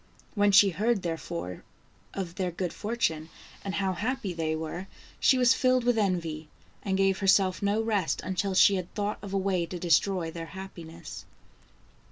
[0.33, 1.63] When she heard, therefore,
[2.15, 3.29] of their good fortune,
[3.63, 4.87] and how happy they were,
[5.19, 6.49] she was filled with envy,
[6.81, 10.47] and gave herself no rest until she had thought of a way to destroy their
[10.57, 11.25] happiness.